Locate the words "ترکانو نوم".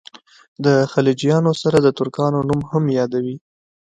1.99-2.61